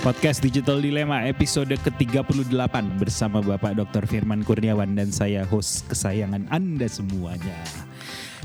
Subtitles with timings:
[0.00, 4.08] Podcast Digital Dilema episode ke-38 bersama Bapak Dr.
[4.08, 7.52] Firman Kurniawan dan saya host kesayangan Anda semuanya.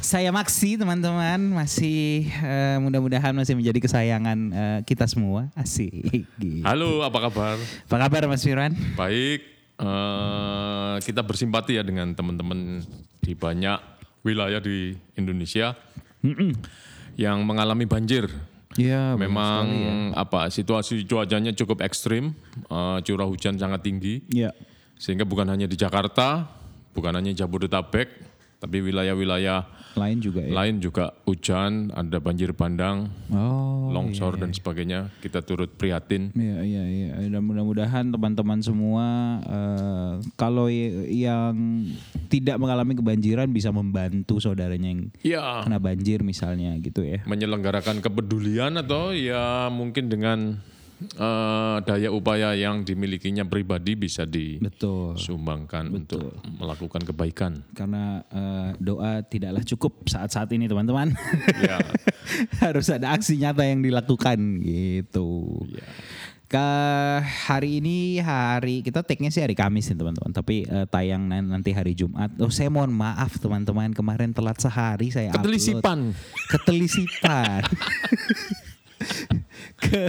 [0.04, 5.48] Saya Maksi teman-teman masih eh, mudah-mudahan masih menjadi kesayangan eh, kita semua.
[5.55, 6.27] Asik.
[6.36, 6.59] Gitu.
[6.68, 7.55] Halo, apa kabar?
[7.88, 8.76] Apa kabar Mas Firman?
[8.99, 9.40] Baik.
[9.80, 12.84] eh, kita bersimpati ya dengan teman-teman
[13.23, 13.80] di banyak
[14.27, 15.72] wilayah di Indonesia
[17.16, 18.27] yang mengalami banjir.
[18.75, 19.65] Iya, Memang
[20.11, 22.35] apa situasi cuacanya cukup ekstrim,
[22.67, 24.51] eh, curah hujan sangat tinggi, Iya.
[24.99, 26.43] sehingga bukan hanya di Jakarta,
[26.91, 28.07] bukan hanya Jabodetabek,
[28.66, 29.62] tapi wilayah-wilayah
[29.96, 30.52] Lain juga ya.
[30.52, 33.88] lain juga hujan, ada banjir bandang, Oh.
[33.88, 35.08] longsor dan sebagainya.
[35.18, 36.36] Kita turut prihatin.
[36.36, 39.05] Iya iya iya dan mudah-mudahan teman-teman semua
[39.40, 40.68] eh, kalau
[41.05, 41.55] yang
[42.28, 47.24] tidak mengalami kebanjiran bisa membantu saudaranya yang Ya, kena banjir misalnya gitu ya.
[47.24, 50.60] menyelenggarakan kepedulian atau ya mungkin dengan
[51.01, 55.15] eh, daya upaya yang dimilikinya pribadi bisa Betul.
[55.15, 57.51] disumbangkan untuk melakukan kebaikan.
[57.71, 61.12] Karena eh, doa tidaklah cukup saat-saat ini teman-teman.
[61.60, 61.79] Ya,
[62.63, 65.62] Harus ada aksi nyata yang dilakukan gitu.
[65.72, 65.88] ya.
[66.46, 66.62] Ke
[67.50, 71.73] hari ini hari kita tag-nya sih hari Kamis nih teman-teman, tapi eh, tayang nan- nanti
[71.73, 72.38] hari Jumat.
[72.38, 75.41] Oh saya mohon maaf teman-teman kemarin telat sehari saya upload.
[75.41, 76.00] Ketelisipan.
[76.53, 77.62] Ketelisipan.
[79.81, 80.07] ke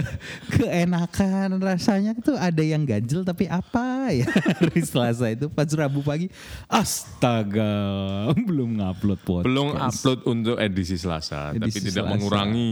[0.53, 4.27] keenakan rasanya tuh ada yang ganjel tapi apa ya
[4.59, 6.27] hari Selasa itu pas Rabu pagi
[6.67, 7.73] astaga
[8.47, 12.13] belum ngupload podcast Belum upload untuk edisi Selasa, tapi Edisi tidak Selasa.
[12.15, 12.71] mengurangi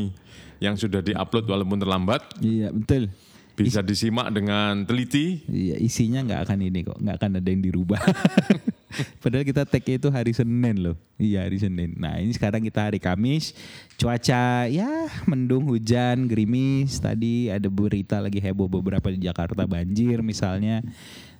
[0.58, 2.22] yang sudah diupload walaupun terlambat.
[2.40, 3.12] iya betul
[3.56, 5.40] Bisa disimak dengan teliti.
[5.48, 8.02] Iya isinya nggak akan ini kok, nggak akan ada yang dirubah.
[9.24, 10.96] Padahal kita tag itu hari Senin loh.
[11.20, 11.96] Iya hari Senin.
[12.00, 13.56] Nah ini sekarang kita hari Kamis.
[14.00, 17.00] Cuaca ya mendung hujan gerimis.
[17.00, 20.84] Tadi ada berita lagi heboh beberapa di Jakarta banjir misalnya.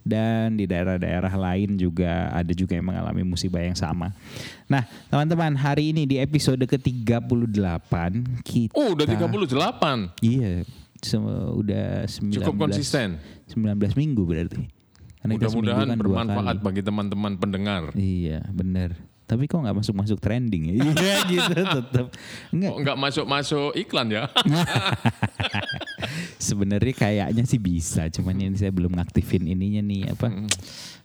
[0.06, 4.14] Dan di daerah-daerah lain juga ada juga yang mengalami musibah yang sama.
[4.70, 7.94] Nah teman-teman hari ini di episode ke-38
[8.46, 8.78] kita...
[8.78, 9.50] Oh, udah 38.
[10.22, 10.62] Iya,
[11.14, 13.22] udah 19 Cukup konsisten.
[13.52, 14.66] 19 minggu berarti.
[15.26, 17.90] Mudah-mudahan kan bermanfaat bagi teman-teman pendengar.
[17.98, 18.94] Iya, benar.
[19.26, 20.74] Tapi kok nggak masuk-masuk trending ya?
[20.86, 22.06] Iya gitu tetap.
[22.54, 22.70] Enggak.
[22.70, 24.30] Kok nggak masuk-masuk iklan ya?
[26.38, 30.28] Sebenarnya kayaknya sih bisa, cuman ini saya belum ngaktifin ininya nih apa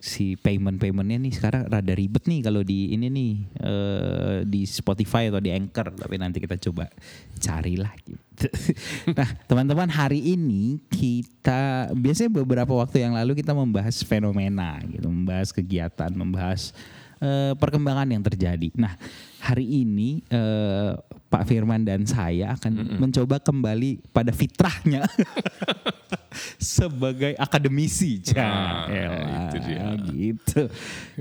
[0.01, 5.29] si payment paymentnya nih sekarang rada ribet nih kalau di ini nih eh, di Spotify
[5.29, 6.89] atau di Anchor tapi nanti kita coba
[7.37, 8.49] carilah gitu.
[9.19, 15.53] nah teman-teman hari ini kita biasanya beberapa waktu yang lalu kita membahas fenomena gitu, membahas
[15.53, 16.73] kegiatan, membahas
[17.21, 18.73] eh, perkembangan yang terjadi.
[18.81, 18.97] Nah,
[19.45, 20.97] hari ini eh,
[21.31, 25.07] Pak Firman dan saya akan mencoba kembali pada fitrahnya
[26.59, 28.19] sebagai akademisi.
[28.35, 28.91] Nah,
[29.47, 29.95] itu dia.
[30.11, 30.67] gitu.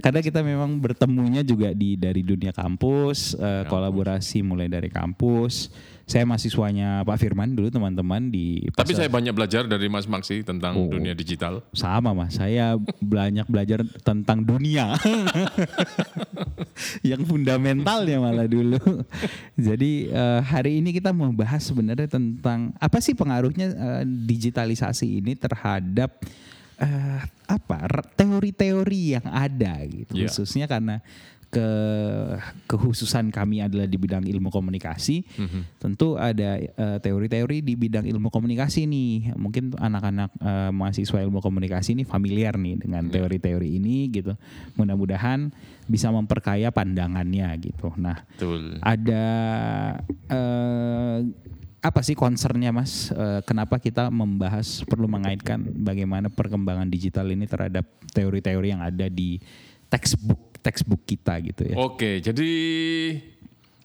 [0.02, 5.70] Karena kita memang bertemunya juga di dari dunia kampus, eh, kolaborasi mulai dari kampus.
[6.10, 10.74] Saya mahasiswanya Pak Firman dulu teman-teman di Tapi saya banyak belajar dari Mas Maksi tentang
[10.74, 10.90] Oh.
[10.90, 11.62] dunia digital.
[11.70, 14.98] sama mas, saya banyak belajar tentang dunia,
[17.06, 18.80] yang fundamentalnya malah dulu.
[19.54, 26.18] Jadi eh, hari ini kita membahas sebenarnya tentang apa sih pengaruhnya eh, digitalisasi ini terhadap
[26.80, 27.78] eh, apa
[28.16, 30.26] teori-teori yang ada gitu, Iya.
[30.26, 31.04] khususnya karena
[31.50, 31.70] ke
[32.70, 35.26] kekhususan kami adalah di bidang ilmu komunikasi.
[35.82, 39.34] Tentu ada eh, teori-teori di bidang ilmu komunikasi nih.
[39.34, 44.38] Mungkin anak-anak eh, mahasiswa ilmu komunikasi ini familiar nih dengan teori-teori ini gitu.
[44.78, 45.50] Mudah-mudahan
[45.90, 47.90] bisa memperkaya pandangannya gitu.
[47.98, 48.78] Nah, Betul.
[48.86, 49.26] ada
[50.30, 51.18] eh,
[51.80, 53.10] apa sih concernnya mas?
[53.48, 59.40] Kenapa kita membahas perlu mengaitkan bagaimana perkembangan digital ini terhadap teori-teori yang ada di
[59.88, 61.76] textbook textbook kita gitu ya?
[61.80, 62.50] Oke, jadi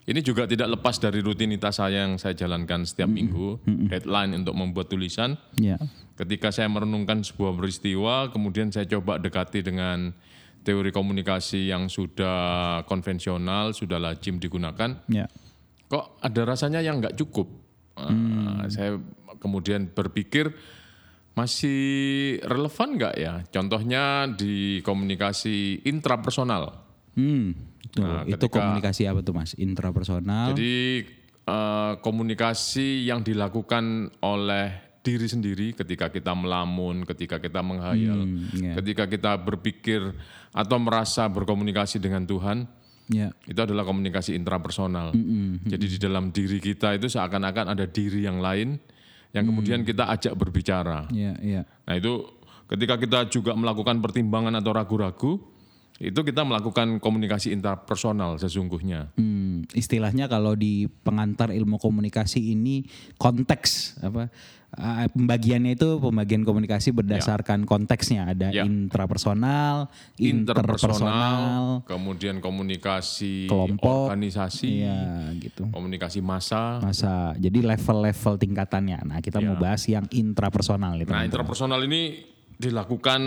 [0.04, 3.56] ini juga tidak lepas dari rutinitas saya yang saya jalankan setiap minggu.
[3.88, 5.40] Headline untuk membuat tulisan.
[5.56, 5.80] Ya,
[6.14, 10.12] Ketika saya merenungkan sebuah peristiwa, kemudian saya coba dekati dengan
[10.60, 15.00] teori komunikasi yang sudah konvensional, sudah lazim digunakan.
[15.08, 15.24] ya,
[15.88, 17.48] Kok ada rasanya yang nggak cukup?
[17.94, 18.98] Uh, saya
[19.38, 20.50] kemudian berpikir
[21.34, 21.80] masih
[22.46, 23.34] relevan nggak ya?
[23.50, 26.82] Contohnya di komunikasi intrapersonal.
[27.14, 27.46] hmm,
[27.86, 29.54] itu, Nah, itu ketika- komunikasi apa tuh mas?
[29.54, 30.50] Intrapersonal?
[30.50, 31.06] Jadi
[31.44, 34.66] eh, komunikasi yang dilakukan oleh
[35.04, 38.24] diri sendiri ketika kita melamun, ketika kita menghayal,
[38.56, 38.72] iya.
[38.80, 40.00] ketika kita berpikir
[40.50, 42.64] atau merasa berkomunikasi dengan Tuhan,
[43.12, 45.12] ya, itu adalah komunikasi intrapersonal.
[45.68, 48.80] Jadi di dalam diri kita itu seakan-akan ada diri yang lain
[49.34, 51.10] yang kemudian kita ajak berbicara.
[51.10, 51.62] Iya, iya.
[51.84, 52.22] Nah itu
[52.70, 55.32] ketika kita juga melakukan pertimbangan atau ragu-ragu,
[55.98, 59.14] itu kita melakukan komunikasi interpersonal sesungguhnya.
[59.14, 62.86] Hmm, istilahnya kalau di pengantar ilmu komunikasi ini
[63.18, 64.30] konteks apa
[64.74, 68.62] uh, pembagiannya itu pembagian komunikasi berdasarkan konteksnya ada Ya.
[68.62, 74.08] intrapersonal, interpersonal, Interpersonal, kemudian komunikasi Kelompok.
[74.08, 75.66] organisasi, iya gitu.
[75.68, 76.78] komunikasi massa.
[76.78, 78.98] Masa jadi level-level tingkatannya.
[79.04, 81.08] Nah, kita mau bahas yang intrapersonal itu.
[81.08, 82.20] Nah interpersonal ini
[82.54, 83.20] dilakukan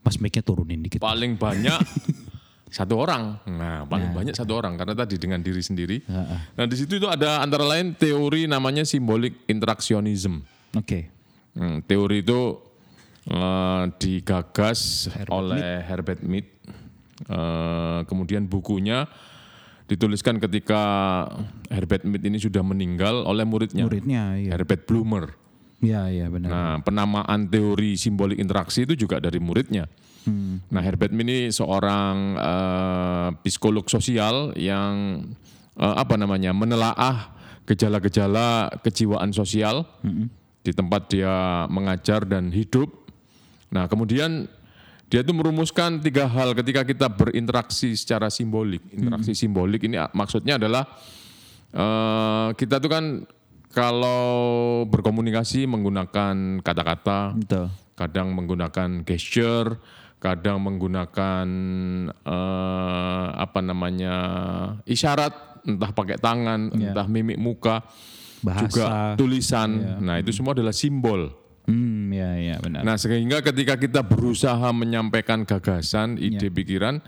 [0.00, 0.98] Mas mic-nya turunin dikit.
[0.98, 1.76] paling banyak
[2.70, 3.42] satu orang.
[3.50, 6.06] Nah, paling banyak satu orang karena tadi dengan diri sendiri.
[6.54, 10.46] Nah, di situ itu ada antara lain teori namanya simbolik interaksionisme.
[10.78, 11.10] Oke.
[11.58, 12.62] Hmm, teori itu
[13.26, 16.46] eh, digagas oleh Herbert Mead.
[17.26, 19.04] Eh, kemudian bukunya
[19.90, 20.82] dituliskan ketika
[21.66, 24.54] Herbert Mead ini sudah meninggal oleh muridnya, Muridnya iya.
[24.54, 25.34] Herbert Blumer.
[25.82, 26.48] Iya, iya benar.
[26.48, 29.90] Nah, penamaan teori simbolik interaksi itu juga dari muridnya.
[30.70, 35.24] Nah, Herbert ini seorang eh, psikolog sosial yang
[35.78, 37.32] eh, apa namanya menelaah
[37.64, 39.86] gejala-gejala kejiwaan sosial.
[40.60, 42.92] Di tempat dia mengajar dan hidup.
[43.72, 44.44] Nah, kemudian
[45.08, 48.84] dia itu merumuskan tiga hal ketika kita berinteraksi secara simbolik.
[48.92, 50.84] Interaksi simbolik ini maksudnya adalah
[51.72, 53.04] eh, kita tuh kan
[53.70, 57.38] kalau berkomunikasi menggunakan kata-kata,
[57.94, 59.78] kadang menggunakan gesture,
[60.20, 61.46] kadang menggunakan
[62.12, 64.14] eh, apa namanya
[64.84, 67.82] isyarat, entah pakai tangan, entah mimik muka,
[68.44, 68.68] Bahasa.
[68.68, 68.86] juga
[69.16, 69.98] tulisan.
[70.04, 71.32] Nah itu semua adalah simbol.
[71.64, 72.84] Hmm, ya, ya benar.
[72.84, 77.00] Nah sehingga ketika kita berusaha menyampaikan gagasan, ide pikiran,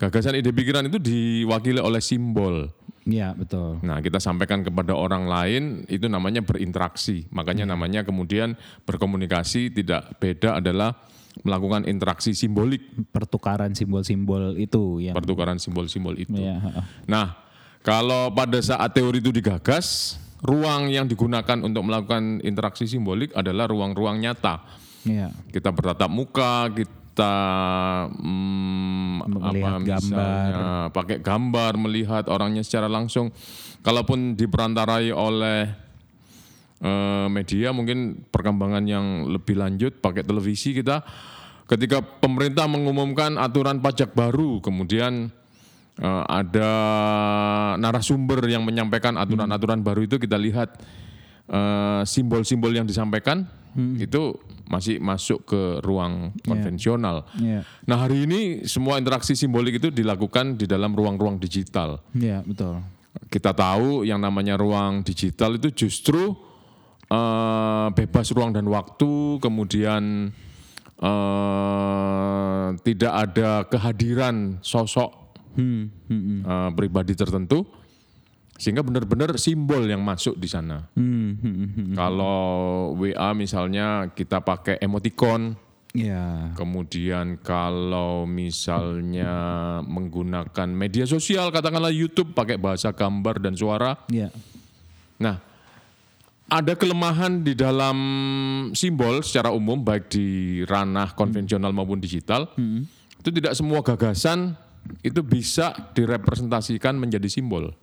[0.00, 2.72] gagasan ide pikiran itu diwakili oleh simbol.
[3.06, 3.78] Iya, betul.
[3.86, 7.30] Nah, kita sampaikan kepada orang lain itu namanya berinteraksi.
[7.30, 10.98] Makanya namanya kemudian berkomunikasi tidak beda adalah
[11.44, 16.36] melakukan interaksi simbolik, Pertukaran simbol-simbol itu yang pertukaran simbol-simbol itu.
[16.36, 16.56] ya.
[17.04, 17.36] Nah,
[17.84, 24.20] kalau pada saat teori itu digagas, ruang yang digunakan untuk melakukan interaksi simbolik adalah ruang-ruang
[24.20, 24.62] nyata.
[25.06, 25.30] Iya.
[25.54, 27.34] Kita bertatap muka, kita
[28.10, 28.96] mm,
[29.26, 33.30] Melihat apa misalnya pakai gambar, melihat orangnya secara langsung.
[33.86, 35.85] Kalaupun diperantarai oleh
[36.80, 41.02] eh, media, mungkin perkembangan yang lebih lanjut pakai televisi kita.
[41.66, 45.28] Ketika pemerintah mengumumkan aturan pajak baru, kemudian
[45.98, 46.72] eh, ada
[47.80, 50.78] narasumber yang menyampaikan aturan-aturan baru itu kita lihat
[51.50, 53.46] eh, simbol-simbol yang disampaikan
[53.76, 54.32] itu
[54.66, 57.28] masih masuk ke ruang konvensional.
[57.36, 57.62] Iya.
[57.84, 62.00] Nah hari ini semua interaksi simbolik itu dilakukan di dalam ruang-ruang digital.
[62.16, 62.82] Iya, betul.
[63.28, 66.32] Kita tahu yang namanya ruang digital itu justru
[67.10, 70.32] eh, bebas ruang dan waktu, kemudian
[70.98, 75.26] eh, tidak ada kehadiran sosok
[75.56, 76.40] Hmm, hmm, hmm.
[76.44, 77.64] eh, pribadi tertentu,
[78.60, 80.84] sehingga benar-benar simbol yang masuk di sana.
[80.92, 81.94] Hmm, hmm, hmm, hmm.
[81.96, 85.56] Kalau WA misalnya kita pakai emoticon,
[85.96, 86.52] Iya.
[86.52, 89.32] Kemudian kalau misalnya
[89.80, 93.96] menggunakan media sosial, katakanlah YouTube pakai bahasa gambar dan suara.
[94.12, 94.28] Iya.
[95.16, 95.40] Nah,
[96.46, 97.98] ada kelemahan di dalam
[98.70, 102.54] simbol secara umum baik di ranah konvensional maupun digital.
[103.18, 104.54] Itu tidak semua gagasan
[105.02, 107.74] itu bisa direpresentasikan menjadi simbol.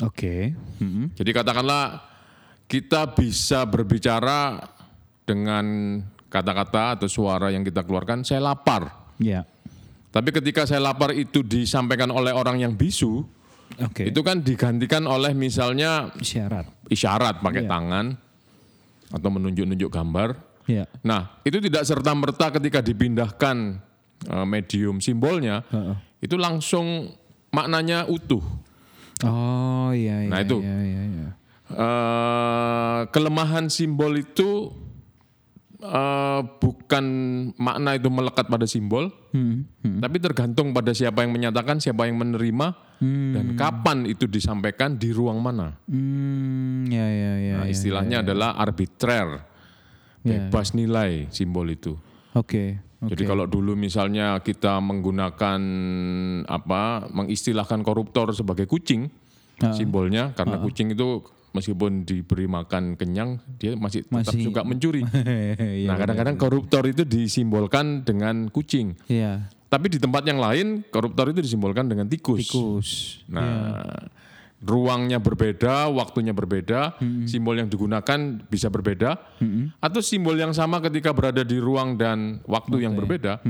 [0.00, 0.56] Oke.
[0.80, 1.12] Hmm.
[1.12, 2.00] Jadi katakanlah
[2.64, 4.56] kita bisa berbicara
[5.28, 6.00] dengan
[6.32, 9.12] kata-kata atau suara yang kita keluarkan, saya lapar.
[9.20, 9.44] Iya.
[10.08, 13.24] Tapi ketika saya lapar itu disampaikan oleh orang yang bisu,
[13.80, 14.08] Oke.
[14.08, 16.68] itu kan digantikan oleh misalnya syarat.
[16.88, 17.70] isyarat pakai Iya.
[17.70, 18.06] tangan
[19.12, 20.36] atau menunjuk-nunjuk gambar.
[20.64, 20.84] Iya.
[21.02, 23.80] Nah, itu tidak serta merta ketika dipindahkan
[24.22, 25.96] eh, medium simbolnya, Heeh.
[26.22, 27.10] itu langsung
[27.50, 28.42] maknanya utuh.
[29.22, 30.30] Oh iya iya.
[30.30, 30.58] Nah, itu.
[30.62, 31.28] Iya, iya, iya.
[31.72, 34.70] Eh, kelemahan simbol itu
[35.82, 37.04] eh, bukan
[37.58, 39.98] makna itu melekat pada simbol, Hmm, hmm.
[39.98, 45.42] tapi tergantung pada siapa yang menyatakan, siapa yang menerima, dan kapan itu disampaikan di ruang
[45.42, 45.74] mana.
[45.90, 47.54] Hmm, ya ya ya.
[47.58, 48.26] Nah, ya, istilahnya ya, ya.
[48.30, 49.28] adalah arbitrer,
[50.22, 50.38] Ya.
[50.46, 51.98] bebas nilai simbol itu.
[52.38, 52.78] Oke.
[53.02, 53.30] Jadi oke.
[53.34, 55.58] kalau dulu misalnya kita menggunakan
[56.46, 59.10] apa, mengistilahkan koruptor sebagai kucing,
[59.58, 59.74] Ah.
[59.74, 65.04] simbolnya karena kucing itu meskipun diberi makan kenyang, dia masih tetap Masih- suka mencuri.
[65.82, 68.96] Iya, nah, kadang-kadang koruptor itu disimbolkan dengan kucing.
[69.08, 69.48] Iya.
[69.72, 72.44] Tapi di tempat yang lain koruptor itu disimbolkan dengan tikus.
[72.44, 72.88] Tikus.
[73.32, 73.80] Nah,
[74.62, 76.94] ruangnya berbeda, waktunya berbeda,
[77.26, 79.18] simbol yang digunakan bisa berbeda,
[79.82, 83.42] atau simbol yang sama ketika berada di ruang dan waktu yang berbeda,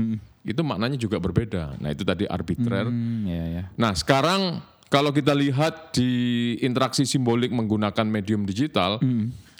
[0.43, 1.77] itu maknanya juga berbeda.
[1.79, 2.89] Nah itu tadi arbitrer.
[2.89, 3.63] Hmm, ya, ya.
[3.77, 4.59] Nah sekarang
[4.93, 9.01] kalau kita lihat di interaksi simbolik menggunakan medium digital,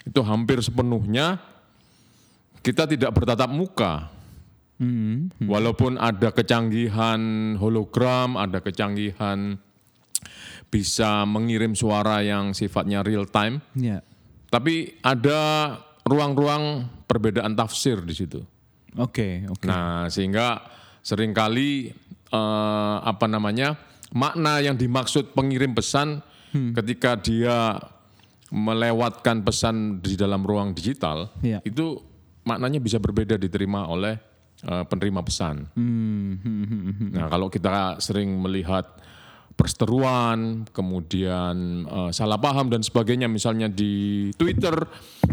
[0.06, 1.42] itu hampir sepenuhnya
[2.62, 4.14] kita tidak bertatap muka.
[4.78, 7.18] Hmm, Walaupun ada kecanggihan
[7.58, 9.58] hologram, ada kecanggihan
[10.70, 14.02] bisa mengirim suara yang sifatnya real time, ya.
[14.50, 15.38] tapi ada
[16.06, 18.38] ruang-ruang perbedaan tafsir di situ.
[18.98, 19.66] Oke, oke.
[19.66, 20.62] Nah, sehingga
[21.02, 21.90] sering kali
[22.34, 26.22] eh, apa namanya makna yang dimaksud pengirim pesan
[26.54, 27.82] ketika dia
[28.48, 31.58] melewatkan pesan di dalam ruang digital Iya.
[31.66, 31.98] itu
[32.46, 34.14] maknanya bisa berbeda diterima oleh
[34.62, 35.66] eh, penerima pesan.
[35.74, 37.08] Hmm, hmm, hmm, hmm.
[37.10, 38.86] Nah, kalau kita sering melihat
[39.54, 44.72] perseteruan, kemudian eh, salah paham dan sebagainya, misalnya di Twitter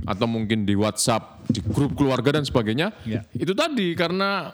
[0.03, 3.21] atau mungkin di WhatsApp, di grup keluarga dan sebagainya, Ya.
[3.31, 4.51] itu tadi karena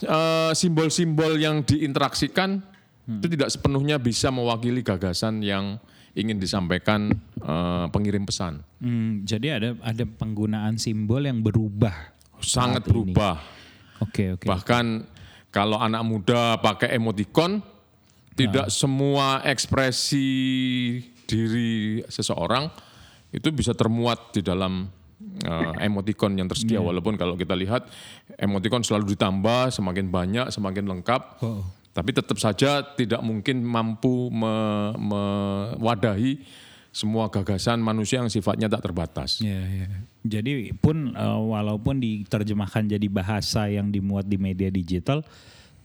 [0.00, 2.69] eh, simbol-simbol yang diinteraksikan
[3.18, 5.82] itu tidak sepenuhnya bisa mewakili gagasan yang
[6.14, 7.10] ingin disampaikan
[7.42, 8.62] eh, pengirim pesan.
[8.78, 12.14] Hmm, jadi ada ada penggunaan simbol yang berubah.
[12.40, 13.42] Sangat berubah.
[14.00, 14.46] Oke, oke.
[14.48, 14.84] Bahkan
[15.52, 17.60] kalau anak muda pakai emoticon,
[18.38, 20.28] tidak semua ekspresi
[21.28, 22.66] diri seseorang
[23.30, 24.88] itu bisa termuat di dalam
[25.44, 26.82] eh, emoticon yang tersedia.
[26.82, 27.86] Walaupun kalau kita lihat
[28.40, 31.22] emoticon selalu ditambah, semakin banyak, semakin lengkap.
[31.44, 31.79] Oh.
[31.90, 36.38] Tapi tetap saja tidak mungkin mampu me- mewadahi
[36.90, 39.38] semua gagasan manusia yang sifatnya tak terbatas.
[39.38, 39.86] Ya, ya.
[40.22, 45.22] Jadi pun eh, walaupun diterjemahkan jadi bahasa yang dimuat di media digital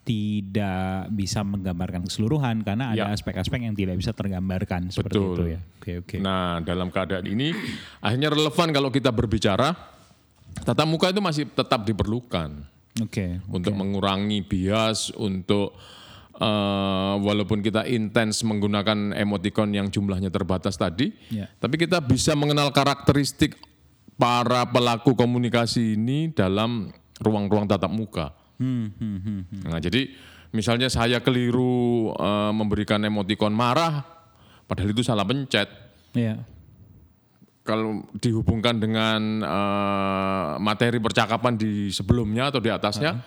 [0.06, 3.14] tidak bisa menggambarkan keseluruhan karena ada Ya.
[3.14, 5.34] aspek-aspek yang tidak bisa tergambarkan seperti Betul.
[5.34, 5.60] itu ya.
[5.82, 6.16] Oke, oke.
[6.22, 7.50] Nah, dalam keadaan ini
[7.98, 9.74] akhirnya relevan kalau kita berbicara
[10.62, 12.54] tatap muka itu masih tetap diperlukan
[13.04, 13.44] Oke.
[13.52, 15.75] untuk mengurangi bias, untuk
[16.36, 21.52] eh, walaupun kita intens menggunakan emoticon yang jumlahnya terbatas tadi, Ya.
[21.60, 23.56] tapi kita bisa mengenal karakteristik
[24.16, 28.32] para pelaku komunikasi ini dalam ruang-ruang tatap muka.
[28.56, 29.62] Hmm, hmm, hmm, hmm.
[29.68, 30.08] Nah, jadi
[30.56, 34.08] misalnya saya keliru eh, memberikan emoticon marah,
[34.68, 35.68] padahal itu salah pencet.
[36.16, 36.40] Ya.
[37.65, 43.17] Kalau dihubungkan dengan eh, materi percakapan di sebelumnya atau di atasnya,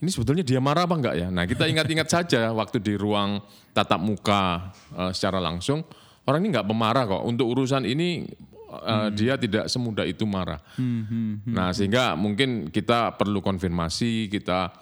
[0.00, 1.28] ini sebetulnya dia marah apa enggak ya?
[1.28, 3.44] Nah kita ingat-ingat saja waktu di ruang
[3.76, 5.84] tatap muka eh, secara langsung,
[6.24, 7.22] orang ini enggak pemarah kok.
[7.28, 8.24] Untuk urusan ini
[8.72, 10.64] eh, dia tidak semudah itu marah.
[10.80, 11.52] Hmm, hmm, hmm.
[11.52, 14.72] Nah sehingga mungkin kita perlu konfirmasi, kita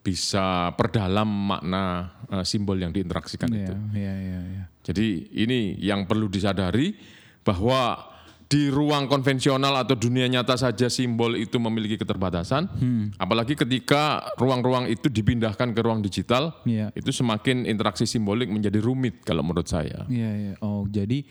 [0.00, 3.76] bisa perdalam makna eh, simbol yang diinteraksikan itu.
[3.92, 4.64] Ya, ya, ya, ya.
[4.88, 6.96] Jadi ini yang perlu disadari
[7.44, 8.13] bahwa
[8.44, 12.68] di ruang konvensional atau dunia nyata saja simbol itu memiliki keterbatasan,
[13.16, 16.92] apalagi ketika ruang-ruang itu dipindahkan ke ruang digital, Iya.
[16.94, 20.06] itu semakin interaksi simbolik menjadi rumit kalau menurut saya.
[20.06, 20.52] Iya, iya.
[20.60, 21.24] Oh, jadi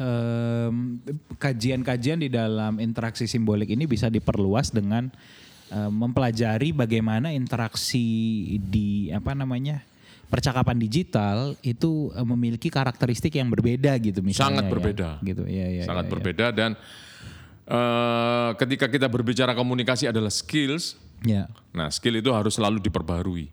[0.00, 0.98] em,
[1.38, 5.12] kajian-kajian di dalam interaksi simbolik ini bisa diperluas dengan
[5.70, 8.02] em, mempelajari bagaimana interaksi
[8.58, 9.84] di apa namanya
[10.34, 14.58] percakapan digital itu eh, memiliki karakteristik yang berbeda gitu misalnya.
[14.58, 14.70] Sangat ya.
[14.74, 15.08] berbeda.
[15.22, 15.84] Gitu, ya, ya.
[15.86, 16.14] Sangat ya, ya.
[16.18, 16.70] berbeda dan
[17.70, 21.48] eh, ketika kita berbicara komunikasi adalah skills, Ya.
[21.72, 23.48] nah skill itu harus selalu diperbarui.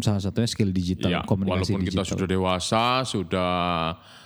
[0.00, 2.12] Salah satunya skill digital, Ya, komunikasi walaupun kita digital.
[2.14, 3.52] sudah dewasa, sudah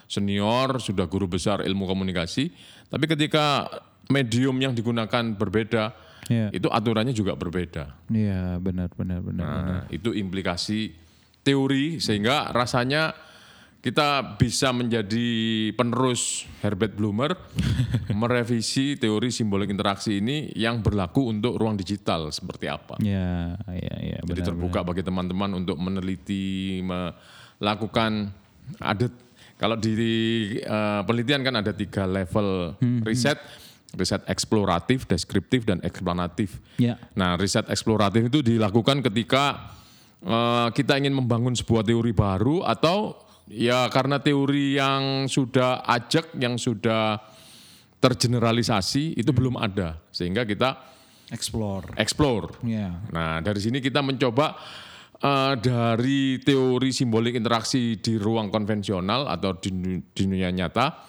[0.05, 2.53] senior, sudah guru besar ilmu komunikasi,
[2.93, 3.67] tapi ketika
[4.13, 5.97] medium yang digunakan berbeda,
[6.29, 6.49] Ya.
[6.53, 7.97] itu aturannya juga berbeda.
[8.09, 9.45] Iya, benar, benar, benar.
[9.45, 9.65] benar.
[9.65, 10.93] Nah, itu implikasi
[11.45, 13.13] teori sehingga rasanya
[13.85, 15.29] kita bisa menjadi
[15.77, 17.37] penerus Herbert Blumer
[18.21, 22.97] merevisi teori simbolik interaksi ini yang berlaku untuk ruang digital seperti apa.
[23.05, 24.19] Ya, ya, ya.
[24.25, 28.33] Jadi benar, terbuka bagi teman-teman untuk meneliti, melakukan
[28.81, 29.13] ada
[29.61, 29.93] kalau di
[30.65, 33.37] eh, penelitian kan ada tiga level riset,
[33.95, 36.57] riset eksploratif, deskriptif dan eksplanatif.
[36.81, 36.97] Ya.
[37.15, 39.77] Nah, riset eksploratif itu dilakukan ketika
[40.25, 43.15] eh, kita ingin membangun sebuah teori baru atau
[43.49, 47.21] ya karena teori yang sudah ajak, yang sudah
[48.01, 50.77] tergeneralisasi itu belum ada, sehingga kita
[51.33, 51.97] Explore.
[51.97, 52.53] explore.
[52.61, 53.01] Ya.
[53.09, 54.57] Nah, dari sini kita mencoba
[55.21, 61.09] eh, dari teori simbolik interaksi di ruang konvensional atau di, di dunia nyata,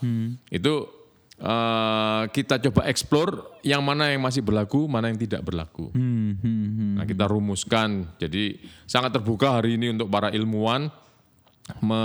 [0.51, 1.04] itu
[1.39, 5.91] eh, kita coba explore yang mana yang masih berlaku, mana yang tidak berlaku.
[5.91, 6.93] Hmm, hmm, hmm.
[7.01, 8.07] Nah, kita rumuskan.
[8.19, 10.87] Jadi sangat terbuka hari ini untuk para ilmuwan
[11.81, 12.03] me,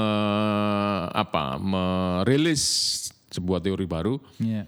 [1.13, 2.65] apa merilis
[3.31, 4.67] sebuah teori baru Iya.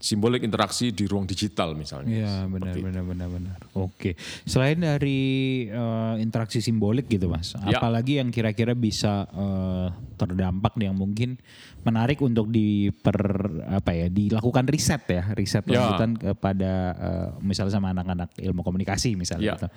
[0.00, 2.08] Simbolik interaksi di ruang digital misalnya.
[2.24, 3.58] Iya benar benar benar benar.
[3.76, 4.16] Oke.
[4.48, 5.20] Selain dari
[5.68, 7.76] eh, interaksi simbolik gitu mas, Ya.
[7.76, 11.36] apalagi yang kira-kira bisa eh, terdampak yang mungkin
[11.84, 13.20] menarik untuk diper
[13.68, 15.84] apa ya dilakukan riset ya riset Ya.
[15.84, 19.52] lanjutan kepada eh, misalnya sama anak-anak ilmu komunikasi misalnya.
[19.52, 19.54] Ya.
[19.60, 19.68] gitu.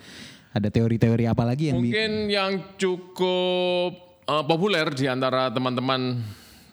[0.56, 3.92] Ada teori-teori apa lagi yang Mungkin yang cukup
[4.24, 6.16] eh, populer di antara teman-teman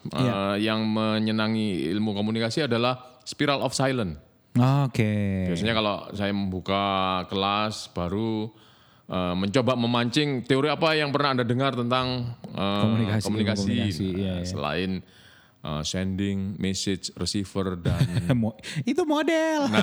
[0.08, 0.72] eh, Iya.
[0.72, 4.18] yang menyenangi ilmu komunikasi adalah spiral of silence.
[4.52, 5.48] Oke.
[5.48, 6.84] Biasanya kalau saya membuka
[7.26, 8.52] kelas baru
[9.06, 13.60] eh, mencoba memancing teori apa yang pernah anda dengar tentang eh, Komunikasi, komunikasi.
[13.64, 14.44] komunikasi, Nah, iya, iya.
[14.44, 14.90] Selain
[15.62, 18.04] eh, sending, message, receiver dan
[18.92, 19.72] itu model.
[19.72, 19.80] Nah,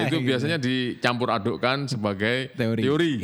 [0.04, 2.82] itu biasanya dicampur adukkan sebagai Teori.
[2.84, 3.14] teori.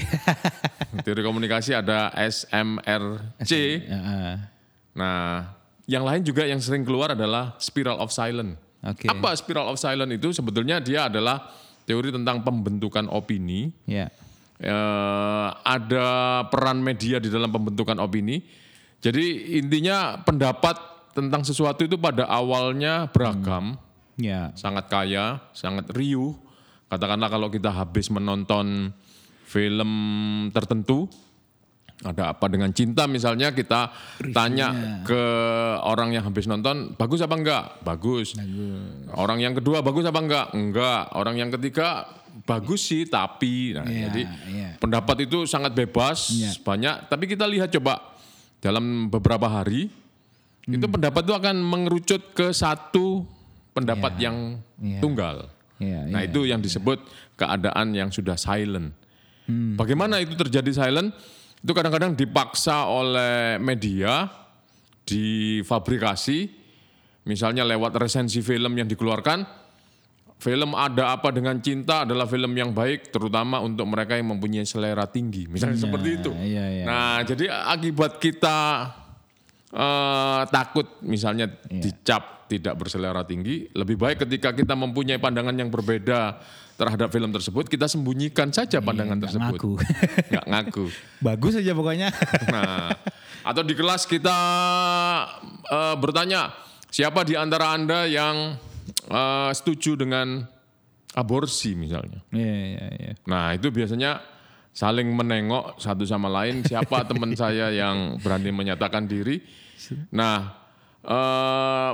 [1.04, 3.52] teori komunikasi ada SMRC.
[4.90, 5.44] Nah,
[5.84, 8.56] yang lain juga yang sering keluar adalah spiral of silence.
[8.80, 9.06] Oke.
[9.08, 10.32] Apa spiral of silence itu?
[10.32, 11.52] Sebetulnya dia adalah
[11.84, 13.68] teori tentang pembentukan opini.
[13.84, 14.08] Ya.
[14.60, 16.08] Eh, ada
[16.52, 18.40] peran media di dalam pembentukan opini.
[19.00, 20.76] Jadi intinya pendapat
[21.16, 23.80] tentang sesuatu itu pada awalnya beragam
[24.20, 24.52] Ya.
[24.52, 26.36] sangat kaya, sangat riuh.
[26.92, 28.92] Katakanlah kalau kita habis menonton
[29.48, 29.90] film
[30.52, 31.08] tertentu,
[32.00, 33.92] ada apa dengan cinta misalnya kita
[34.32, 35.22] tanya ke
[35.84, 37.64] orang yang habis nonton, bagus apa enggak?
[37.84, 38.32] Bagus.
[39.12, 40.46] Orang yang kedua bagus apa enggak?
[40.56, 41.12] Enggak.
[41.12, 42.08] Orang yang ketiga
[42.48, 43.76] bagus sih tapi.
[43.76, 44.68] Nah, Iya, jadi iya.
[44.80, 46.56] pendapat itu sangat bebas, Iya.
[46.64, 47.12] banyak.
[47.12, 48.00] Tapi kita lihat coba
[48.64, 49.92] dalam beberapa hari
[50.64, 50.94] itu Hmm.
[50.96, 53.28] pendapat itu akan mengerucut ke satu
[53.76, 54.36] pendapat Iya, yang
[54.80, 55.00] iya.
[55.04, 55.36] tunggal.
[55.76, 56.28] Iya, Nah iya.
[56.32, 57.00] itu yang disebut
[57.36, 58.92] keadaan yang sudah silent.
[59.44, 59.76] Hmm.
[59.76, 61.12] Bagaimana itu terjadi silent?
[61.60, 64.24] Itu kadang-kadang dipaksa oleh media,
[65.04, 66.48] difabrikasi,
[67.28, 69.44] misalnya lewat resensi film yang dikeluarkan,
[70.40, 75.04] film ada apa dengan cinta adalah film yang baik, terutama untuk mereka yang mempunyai selera
[75.04, 76.32] tinggi, misalnya seperti itu.
[76.40, 76.84] iya, iya.
[76.88, 78.56] Nah, jadi akibat kita
[79.70, 81.82] eh, takut misalnya Iya.
[81.84, 86.40] dicap tidak berselera tinggi, lebih baik ketika kita mempunyai pandangan yang berbeda
[86.80, 89.58] terhadap film tersebut, kita sembunyikan saja pandangan Iya, nggak tersebut.
[89.60, 89.72] ngaku.
[90.32, 90.84] Nggak ngaku.
[91.20, 92.08] Bagus aja pokoknya.
[92.54, 92.88] Nah,
[93.44, 94.38] atau di kelas kita
[95.68, 96.56] eh, bertanya,
[96.88, 98.56] siapa di antara Anda yang
[99.12, 100.40] eh, setuju dengan
[101.12, 102.24] aborsi misalnya?
[102.32, 103.12] Iya, iya, iya.
[103.28, 104.24] Nah, itu biasanya
[104.72, 109.36] saling menengok satu sama lain siapa teman saya yang berani menyatakan diri.
[110.16, 110.56] Nah,
[111.04, 111.92] eh,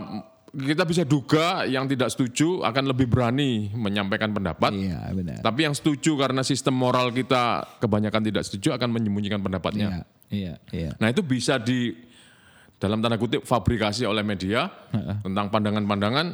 [0.57, 4.73] kita bisa duga yang tidak setuju akan lebih berani menyampaikan pendapat.
[4.73, 5.45] Iya, benar.
[5.45, 10.09] Tapi yang setuju karena sistem moral kita kebanyakan tidak setuju akan menyembunyikan pendapatnya.
[10.33, 10.91] Iya, iya, iya.
[10.97, 11.93] Nah itu bisa di
[12.81, 14.69] dalam tanda kutip fabrikasi oleh media
[15.21, 16.27] tentang pandangan-pandangan.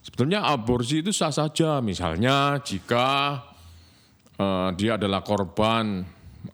[0.00, 1.84] Sebetulnya aborsi itu sah saja.
[1.84, 3.36] Misalnya jika
[4.40, 6.00] eh, dia adalah korban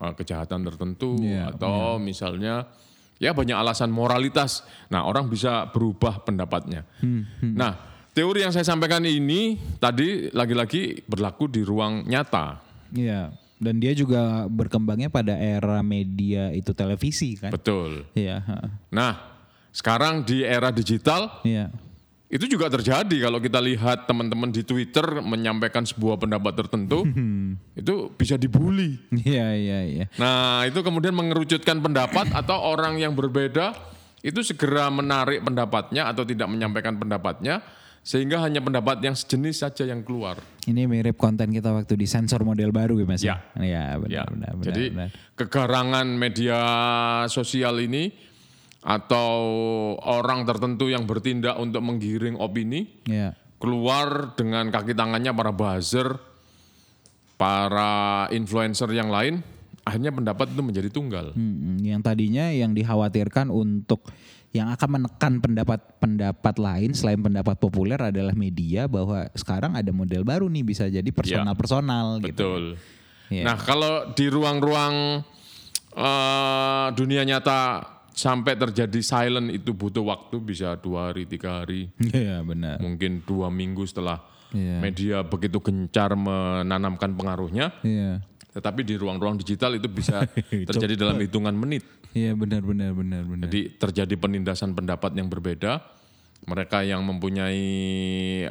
[0.02, 2.66] eh, kejahatan tertentu Iya, atau misalnya
[3.18, 4.66] ya banyak alasan moralitas.
[4.90, 6.82] Nah orang bisa berubah pendapatnya.
[7.40, 7.76] Nah
[8.14, 12.62] teori yang saya sampaikan ini tadi lagi-lagi berlaku di ruang nyata.
[12.94, 13.34] Iya.
[13.54, 17.54] Dan dia juga berkembangnya pada era media itu televisi kan?
[17.54, 18.04] Betul.
[18.12, 18.42] Iya.
[18.92, 19.18] Nah
[19.74, 21.70] sekarang di era digital iya.
[22.24, 27.04] Itu juga terjadi kalau kita lihat teman-teman di Twitter menyampaikan sebuah pendapat tertentu,
[27.80, 28.98] itu bisa dibully.
[29.12, 30.06] Iya, iya, iya.
[30.18, 33.76] Nah, itu kemudian mengerucutkan pendapat atau orang yang berbeda
[34.24, 37.60] itu segera menarik pendapatnya atau tidak menyampaikan pendapatnya
[38.04, 40.36] sehingga hanya pendapat yang sejenis saja yang keluar.
[40.64, 43.20] Ini mirip konten kita waktu di sensor model baru ya Mas?
[43.20, 43.36] Ya.
[43.56, 44.66] Iya, benar, Ya, benar, benar.
[44.72, 45.08] jadi benar.
[45.36, 46.58] kegarangan media
[47.28, 48.12] sosial ini
[48.84, 49.32] atau
[50.04, 53.32] orang tertentu yang bertindak untuk menggiring opini Iya.
[53.56, 56.20] keluar dengan kaki tangannya para buzzer,
[57.40, 59.40] para influencer yang lain,
[59.88, 61.32] akhirnya pendapat itu menjadi tunggal.
[61.32, 64.04] Hmm, yang tadinya yang dikhawatirkan untuk
[64.54, 70.46] yang akan menekan pendapat-pendapat lain selain pendapat populer adalah media bahwa sekarang ada model baru
[70.46, 72.30] nih bisa jadi personal-personal gitu.
[72.30, 72.64] Betul.
[73.34, 73.50] Iya.
[73.50, 75.26] Nah kalau di ruang-ruang
[75.98, 77.82] eh, dunia nyata
[78.14, 82.78] sampai terjadi silent itu butuh waktu bisa dua hari tiga hari Iya, benar.
[82.78, 84.22] mungkin dua minggu setelah
[84.54, 84.78] Iya.
[84.78, 87.74] media begitu gencar menanamkan pengaruhnya.
[87.82, 88.22] Iya.
[88.54, 90.22] Tetapi di ruang-ruang digital itu bisa
[90.70, 91.82] terjadi dalam hitungan menit.
[92.14, 93.50] Iya, benar benar benar benar.
[93.50, 95.82] Jadi terjadi penindasan pendapat yang berbeda
[96.44, 97.64] mereka yang mempunyai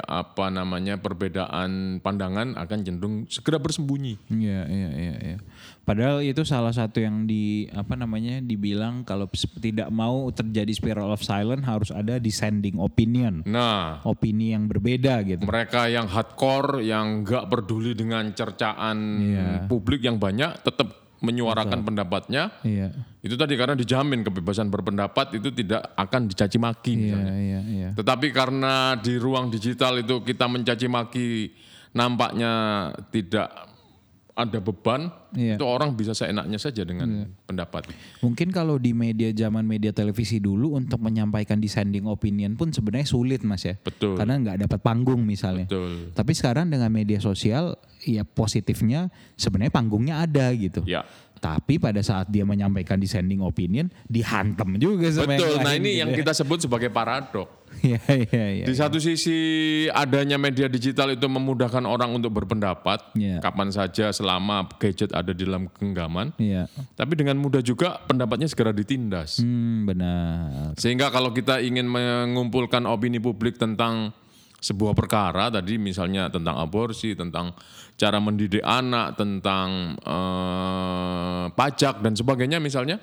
[0.00, 4.18] apa namanya perbedaan pandangan akan cenderung segera bersembunyi.
[4.30, 5.38] Iya, iya, iya, iya.
[5.84, 9.28] Padahal itu salah satu yang di apa namanya dibilang kalau
[9.60, 13.44] tidak mau terjadi spiral of silence harus ada dissenting opinion.
[13.44, 15.44] Nah, Opini yang berbeda gitu.
[15.44, 19.46] mereka yang hardcore yang nggak peduli dengan cercaan Iya.
[19.68, 22.52] publik yang banyak tetap menyuarakan pendapatnya.
[22.60, 22.92] Iya.
[23.24, 27.34] Itu tadi karena dijamin kebebasan berpendapat itu tidak akan dicaci maki Iya, misalnya.
[27.40, 27.90] iya, iya.
[27.96, 31.26] Tetapi karena di ruang digital itu kita mencaci maki
[31.96, 32.52] nampaknya
[33.08, 33.48] tidak
[34.34, 35.54] ada beban, Iya.
[35.54, 37.86] itu orang bisa seenaknya saja dengan pendapat.
[38.18, 43.46] Mungkin kalau di media zaman media televisi dulu untuk menyampaikan dissenting opinion pun sebenarnya sulit
[43.46, 43.78] mas ya.
[43.78, 44.18] Betul.
[44.18, 45.70] Karena nggak dapat panggung misalnya.
[45.70, 46.10] Betul.
[46.18, 50.82] Tapi sekarang dengan media sosial ya positifnya sebenarnya panggungnya ada gitu.
[50.82, 51.06] Ya.
[51.44, 55.60] Tapi pada saat dia menyampaikan dissenting opinion dihantam juga sama Betul.
[55.60, 56.16] yang Nah ini gitu yang ya.
[56.24, 57.68] kita sebut sebagai paradok.
[57.74, 57.98] Iya
[58.30, 58.64] iya iya.
[58.64, 59.34] Di satu sisi
[59.90, 63.42] adanya media digital itu memudahkan orang untuk berpendapat Iya.
[63.42, 66.30] kapan saja selama gadget ada di dalam genggaman.
[66.38, 66.70] Iya.
[66.94, 69.42] Tapi dengan mudah juga pendapatnya segera ditindas.
[69.42, 70.72] Hmm, benar.
[70.78, 74.14] Sehingga kalau kita ingin mengumpulkan opini publik tentang
[74.64, 77.52] sebuah perkara tadi misalnya tentang aborsi, tentang
[78.00, 82.96] cara mendidik anak, tentang eh, pajak dan sebagainya misalnya,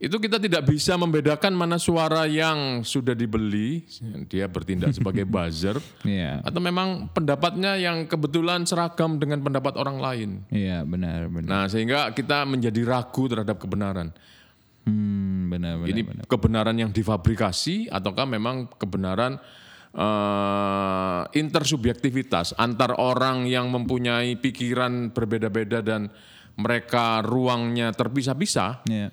[0.00, 3.84] itu kita tidak bisa membedakan mana suara yang sudah dibeli,
[4.32, 6.40] dia bertindak sebagai buzzer, Iya.
[6.40, 10.30] atau memang pendapatnya yang kebetulan seragam dengan pendapat orang lain.
[10.48, 11.48] Iya, benar benar.
[11.50, 14.08] Nah sehingga kita menjadi ragu terhadap kebenaran.
[14.88, 15.92] Hmm, benar benar.
[15.92, 16.24] Ini benar.
[16.24, 19.36] kebenaran yang difabrikasi ataukah memang kebenaran
[19.92, 26.10] eh, intersubjektivitas antar orang yang mempunyai pikiran berbeda-beda dan
[26.54, 29.08] mereka ruangnya terpisah-pisah, Iya.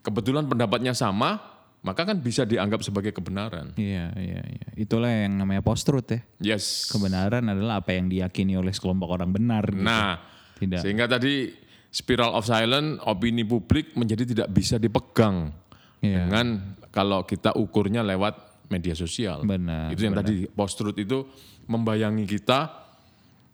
[0.00, 1.40] kebetulan pendapatnya sama,
[1.82, 3.74] maka kan bisa dianggap sebagai kebenaran.
[3.74, 4.68] Iya, iya, iya.
[4.78, 6.20] Itulah yang namanya post truth ya.
[6.54, 6.86] Yes.
[6.88, 9.66] Kebenaran adalah apa yang diyakini oleh sekelompok orang benar.
[9.66, 9.82] gitu.
[9.82, 10.22] Nah,
[10.56, 10.80] Tidak.
[10.80, 11.50] sehingga tadi
[11.90, 15.50] spiral of silence, opini publik menjadi tidak bisa dipegang
[15.98, 16.24] Iya.
[16.30, 19.44] dengan kalau kita ukurnya lewat media sosial.
[19.44, 21.24] Benar, Itu yang tadi post truth itu
[21.66, 22.72] membayangi kita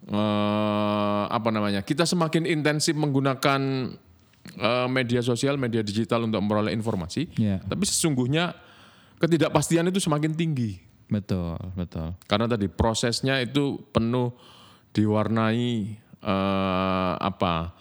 [0.07, 1.83] eh, apa namanya?
[1.83, 3.61] Kita semakin intensif menggunakan
[4.57, 7.61] eh, media sosial, media digital untuk memperoleh informasi, Iya.
[7.65, 8.55] tapi sesungguhnya
[9.21, 10.81] ketidakpastian itu semakin tinggi.
[11.11, 12.15] Betul, betul.
[12.25, 14.31] Karena tadi prosesnya itu penuh
[14.95, 15.71] diwarnai
[16.23, 17.75] eh, apa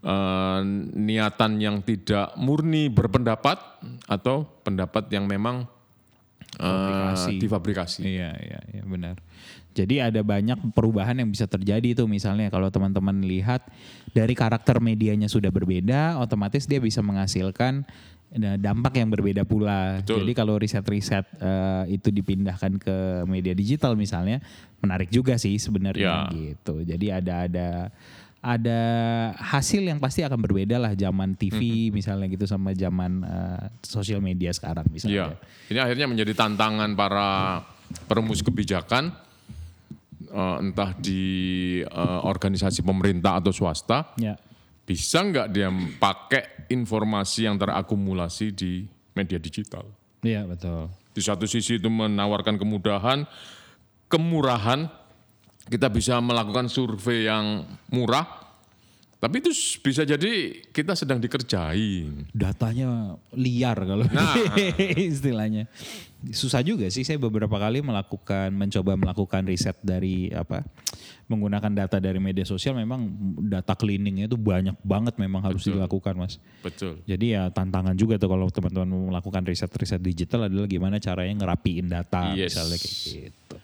[0.00, 0.60] eh,
[0.96, 3.58] niatan yang tidak murni berpendapat
[4.06, 5.66] atau pendapat yang memang
[6.60, 7.32] eh, Fabrikasi.
[7.40, 8.00] difabrikasi.
[8.04, 9.16] Iya, iya, iya, benar.
[9.70, 13.64] Jadi ada banyak perubahan yang bisa terjadi tuh misalnya kalau teman-teman lihat
[14.12, 17.86] dari karakter medianya sudah berbeda, otomatis dia bisa menghasilkan
[18.34, 20.02] eh, dampak yang berbeda pula.
[20.02, 20.26] Betul.
[20.26, 22.96] Jadi kalau riset-riset eh, itu dipindahkan ke
[23.30, 24.42] media digital misalnya,
[24.82, 26.34] menarik juga sih sebenarnya Ya.
[26.34, 26.82] gitu.
[26.82, 27.68] Jadi ada ada
[28.40, 28.80] ada
[29.36, 31.60] hasil yang pasti akan berbeda lah zaman TV
[31.92, 34.92] misalnya gitu sama zaman eh, sosial media sekarang Iya.
[34.96, 35.24] misalnya.
[35.68, 37.60] Ini akhirnya menjadi tantangan para
[38.08, 39.12] perumus kebijakan
[40.24, 41.22] eh, entah di
[41.84, 44.40] eh, organisasi pemerintah atau swasta Ya.
[44.88, 45.68] bisa nggak dia
[46.00, 49.84] pakai informasi yang terakumulasi di media digital.
[50.24, 50.88] Iya, betul.
[51.12, 53.28] Di satu sisi itu menawarkan kemudahan,
[54.06, 54.88] kemurahan,
[55.70, 58.26] kita bisa melakukan survei yang murah,
[59.16, 60.32] tapi itu bisa jadi
[60.66, 62.26] kita sedang dikerjain.
[62.34, 64.34] datanya liar kalau Nah.
[65.12, 65.70] istilahnya.
[66.32, 70.60] Susah juga sih saya beberapa kali melakukan mencoba melakukan riset dari apa
[71.30, 73.06] menggunakan data dari media sosial memang
[73.40, 76.36] data cleaningnya itu banyak banget memang harus dilakukan Mas.
[76.60, 76.98] Betul.
[77.06, 82.34] Jadi ya tantangan juga tuh kalau teman-teman melakukan riset-riset digital adalah gimana caranya ngerapiin data
[82.34, 82.52] Yes.
[82.58, 83.56] misalnya kayak gitu.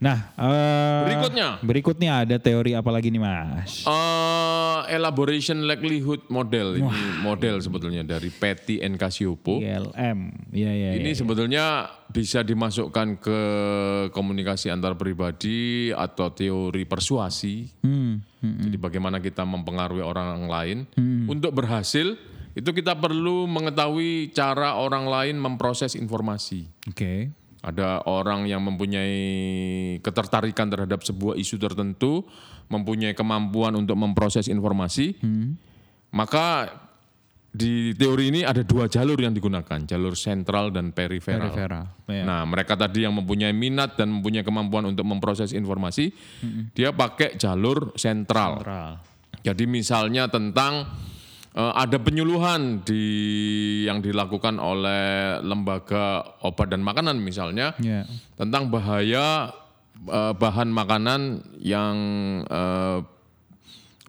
[0.00, 1.48] Nah, eh, Berikutnya.
[1.60, 3.84] berikutnya ada teori apa lagi nih Mas?
[3.84, 9.60] Eh, elaboration likelihood model ini model sebetulnya dari Petty and Cassiopo.
[9.60, 10.48] ILM.
[10.56, 10.90] Iya iya.
[10.96, 11.18] Ini iya.
[11.20, 11.64] sebetulnya
[12.08, 13.40] bisa dimasukkan ke
[14.16, 17.68] komunikasi antar pribadi atau teori persuasi.
[17.84, 20.88] Hmm, hmm, Jadi bagaimana kita mempengaruhi orang lain.
[21.28, 22.16] Untuk berhasil
[22.56, 26.66] itu kita perlu mengetahui cara orang lain memproses informasi.
[26.88, 27.30] Oke.
[27.60, 29.20] Ada orang yang mempunyai
[30.00, 32.24] ketertarikan terhadap sebuah isu tertentu,
[32.72, 35.20] mempunyai kemampuan untuk memproses informasi,
[36.16, 36.72] maka
[37.50, 41.50] di teori ini ada dua jalur yang digunakan, jalur sentral dan periferal.
[41.50, 41.82] Perifera.
[42.06, 42.22] Iya.
[42.22, 46.14] Nah, mereka tadi yang mempunyai minat dan mempunyai kemampuan untuk memproses informasi,
[46.72, 48.62] dia pakai jalur sentral.
[48.62, 48.90] Sentral.
[49.40, 50.88] Jadi misalnya tentang
[51.52, 53.04] eh, ada penyuluhan di
[53.84, 58.06] yang dilakukan oleh lembaga obat dan makanan misalnya Ya.
[58.36, 59.50] tentang bahaya
[60.04, 61.20] eh, bahan makanan
[61.58, 61.96] yang
[62.46, 62.98] eh,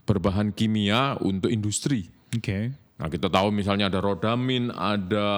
[0.02, 2.10] berbahan kimia untuk industri.
[2.36, 2.74] Oke.
[3.00, 5.30] Nah, kita tahu misalnya ada rodamin, ada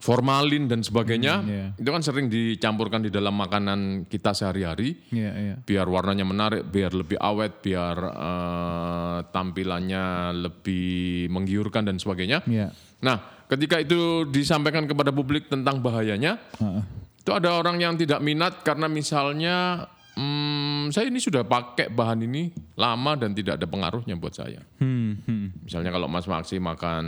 [0.00, 1.34] formalin dan sebagainya.
[1.44, 1.66] iya.
[1.76, 5.54] Itu kan sering dicampurkan di dalam makanan kita sehari-hari Iya, iya.
[5.60, 10.04] biar warnanya menarik, biar lebih awet, biar eh, tampilannya
[10.40, 12.40] lebih menggiurkan dan sebagainya.
[12.48, 12.72] Iya.
[13.04, 16.82] Nah, ketika itu disampaikan kepada publik tentang bahayanya, Heeh.
[17.20, 19.84] itu ada orang yang tidak minat karena misalnya
[20.16, 22.48] hmm, saya ini sudah pakai bahan ini
[22.80, 24.64] lama dan tidak ada pengaruhnya buat saya.
[24.80, 25.68] Hmm, hmm.
[25.68, 27.04] Misalnya kalau Mas Maksi makan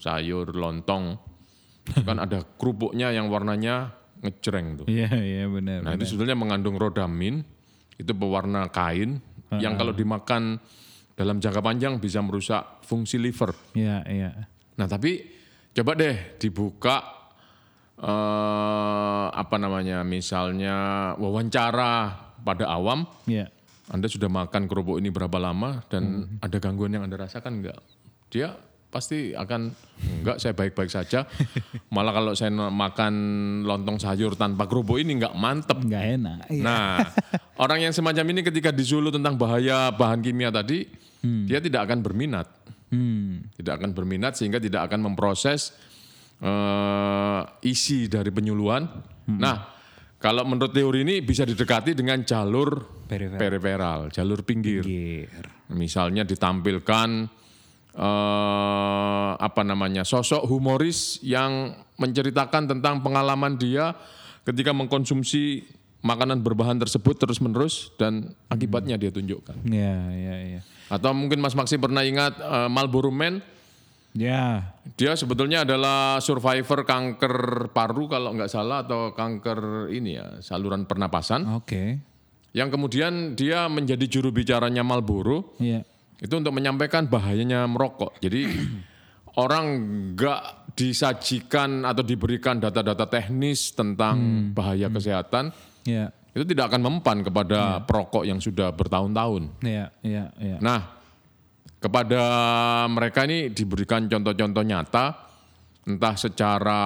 [0.00, 1.20] sayur lontong,
[2.06, 4.86] kan ada kerupuknya yang warnanya ngejreng tuh.
[4.90, 5.86] Iya, iya benar.
[5.86, 7.42] Nah itu sebetulnya mengandung rodamin,
[7.98, 9.22] itu pewarna kain
[9.58, 10.60] yang kalau dimakan
[11.16, 13.54] dalam jangka panjang bisa merusak fungsi liver.
[13.74, 14.30] Iya, iya.
[14.78, 15.24] Nah tapi
[15.74, 16.96] coba deh dibuka
[17.98, 20.76] eh, apa namanya misalnya
[21.18, 23.50] wawancara pada awam, Iya.
[23.88, 27.80] Anda sudah makan kerupuk ini berapa lama dan ada gangguan yang Anda rasakan enggak?
[28.28, 28.52] Dia
[28.88, 29.68] pasti akan
[30.24, 31.28] enggak saya baik-baik saja.
[31.94, 33.14] Malah kalau saya makan
[33.68, 35.78] lontong sayur tanpa kerupuk ini enggak mantep.
[35.84, 36.38] Enggak enak.
[36.48, 36.62] Iya.
[36.64, 36.96] Nah,
[37.64, 40.88] orang yang semacam ini ketika disulut tentang bahaya bahan kimia tadi,
[41.20, 42.48] dia tidak akan berminat.
[42.88, 43.44] Hmm.
[43.52, 45.76] Tidak akan berminat sehingga tidak akan memproses
[46.40, 48.88] eh, isi dari penyuluhan.
[49.28, 49.78] Nah,
[50.18, 53.38] kalau menurut teori ini bisa didekati dengan jalur Periferal.
[53.38, 54.82] periferal, jalur pinggir.
[54.82, 55.30] Pinggir.
[55.76, 57.08] Misalnya ditampilkan
[57.98, 63.92] eh, apa namanya sosok humoris yang menceritakan tentang pengalaman dia
[64.46, 65.66] ketika mengkonsumsi
[65.98, 69.66] makanan berbahan tersebut terus menerus dan akibatnya dia tunjukkan.
[69.66, 70.60] Iya, iya, iya.
[70.86, 73.42] Atau mungkin Mas Maksi pernah ingat eh, Marlboro Man,
[74.16, 74.74] Ya.
[74.96, 77.34] dia sebetulnya adalah survivor kanker
[77.70, 82.00] paru kalau nggak salah atau kanker ini ya saluran pernapasan Oke.
[82.56, 85.84] yang kemudian dia menjadi juru bicaranya Marlboro Iya.
[86.18, 88.18] Itu untuk menyampaikan bahayanya merokok.
[88.18, 88.46] Jadi
[89.42, 89.66] orang
[90.14, 95.50] nggak disajikan atau diberikan data-data teknis tentang bahaya kesehatan
[95.82, 96.12] Iya.
[96.36, 99.58] itu tidak akan mempan kepada perokok yang sudah bertahun-tahun.
[99.64, 100.58] Iya, iya, iya.
[100.60, 100.86] Nah,
[101.80, 102.22] kepada
[102.86, 105.06] mereka ini diberikan contoh-contoh nyata,
[105.88, 106.82] entah secara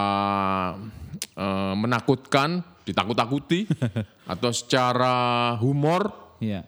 [1.35, 3.66] eh, menakutkan, ditakut-takuti,
[4.33, 5.14] atau secara
[5.59, 6.64] humor, Iya.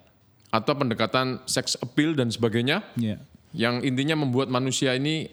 [0.55, 3.19] Atau pendekatan sex appeal dan sebagainya, Iya.
[3.51, 5.27] yang intinya membuat manusia ini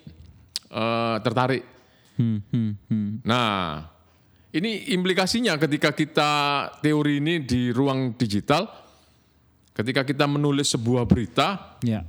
[0.72, 1.68] eh, tertarik.
[2.16, 3.10] Hmm, hmm, hmm.
[3.28, 3.86] Nah,
[4.56, 6.32] ini implikasinya ketika kita
[6.80, 8.72] teori ini di ruang digital,
[9.76, 12.08] ketika kita menulis sebuah berita, Iya.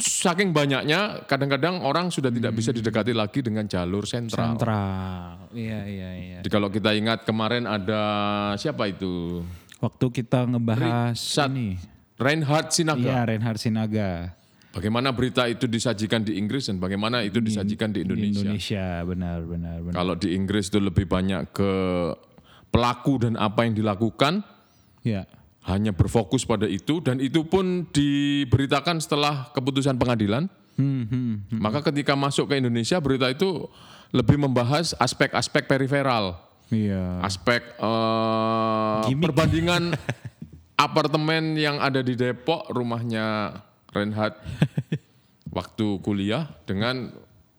[0.00, 4.56] saking banyaknya kadang-kadang orang sudah tidak bisa didekati lagi dengan jalur sentral.
[4.56, 5.50] Sentral.
[5.52, 6.38] Iya, iya, iya.
[6.40, 8.02] Jadi kalau kita ingat kemarin ada
[8.56, 9.44] siapa itu?
[9.76, 11.99] Waktu kita ngebahas Richard ini.
[12.20, 13.00] Reinhard Sinaga.
[13.00, 14.36] Iya, Reinhard Sinaga.
[14.70, 18.44] Bagaimana berita itu disajikan di Inggris dan bagaimana itu disajikan di Di Indonesia.
[18.46, 19.94] Indonesia, benar, benar, benar.
[19.96, 21.72] Kalau di Inggris itu lebih banyak ke
[22.70, 24.46] pelaku dan apa yang dilakukan,
[25.02, 25.26] Iya.
[25.66, 30.46] hanya berfokus pada itu dan itu pun diberitakan setelah keputusan pengadilan.
[30.78, 31.58] Hmm, hmm.
[31.58, 33.66] Maka ketika masuk ke Indonesia berita itu
[34.14, 36.38] lebih membahas aspek-aspek periferal,
[36.70, 37.26] Iya.
[37.26, 37.74] aspek
[39.08, 39.22] Gimik.
[39.34, 39.98] perbandingan
[40.80, 43.52] apartemen yang ada di Depok, rumahnya
[43.92, 44.32] Reinhard
[45.56, 47.12] waktu kuliah dengan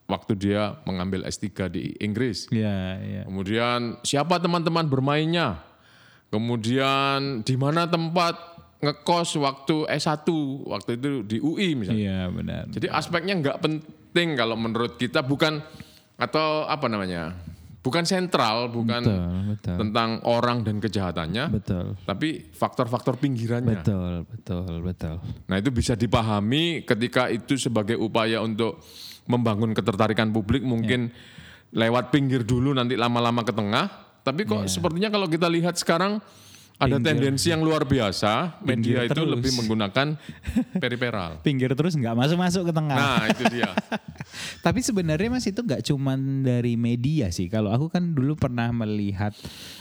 [0.09, 2.49] waktu dia mengambil S3 di Inggris.
[2.49, 3.21] Iya, iya.
[3.29, 5.61] Kemudian siapa teman-teman bermainnya?
[6.33, 8.35] Kemudian di mana tempat
[8.81, 10.25] ngekos waktu S1
[10.65, 12.01] waktu itu di UI misalnya.
[12.01, 12.63] Iya, benar.
[12.73, 15.61] Jadi aspeknya nggak penting kalau menurut kita bukan
[16.17, 17.37] atau apa namanya?
[17.81, 19.25] Bukan sentral, bukan Betul,
[19.57, 19.77] betul.
[19.81, 21.97] tentang orang dan kejahatannya, Betul.
[22.05, 23.81] tapi faktor-faktor pinggirannya.
[23.81, 25.15] Betul, betul, betul.
[25.49, 28.85] Nah, itu bisa dipahami ketika itu sebagai upaya untuk
[29.25, 31.09] membangun ketertarikan publik mungkin
[31.73, 33.89] lewat pinggir dulu nanti lama-lama ke tengah.
[34.21, 36.21] Tapi kok sepertinya kalau kita lihat sekarang
[36.81, 39.29] ada tendensi yang luar biasa media Pinggir itu terus.
[39.29, 40.07] lebih menggunakan
[40.83, 41.31] periferal.
[41.39, 42.97] Pinggir terus nggak masuk-masuk ke tengah.
[42.97, 43.69] Nah, itu dia.
[44.65, 47.47] Tapi sebenarnya mas itu nggak cuman dari media sih.
[47.47, 49.33] Kalau aku kan dulu pernah melihat,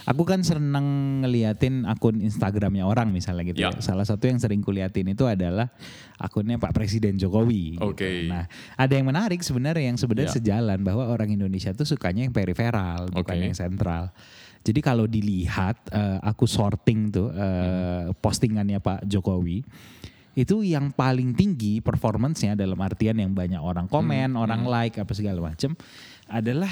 [0.04, 0.86] aku kan seneng
[1.22, 3.64] ngeliatin akun Instagramnya orang misalnya gitu.
[3.64, 3.72] Ya.
[3.72, 3.80] Ya.
[3.80, 5.70] Salah satu yang sering kuliatin itu adalah
[6.16, 7.80] akunnya Pak Presiden Jokowi.
[7.80, 7.92] gitu.
[7.92, 8.28] Oke.
[8.28, 10.36] Nah ada yang menarik sebenarnya yang sebenarnya Ya.
[10.36, 13.44] sejalan bahwa orang Indonesia tuh sukanya yang periferal bukan Oke.
[13.46, 14.12] yang sentral.
[14.61, 19.64] Jadi kalau dilihat, eh, aku sorting tuh eh, postingannya Pak Jokowi
[20.38, 25.42] itu yang paling tinggi performance-nya dalam artian yang banyak orang komen, orang like apa segala
[25.42, 25.75] macam
[26.31, 26.70] adalah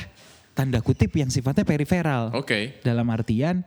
[0.54, 2.30] tanda kutip yang sifatnya periferal.
[2.38, 2.78] Oke.
[2.86, 3.66] Dalam artian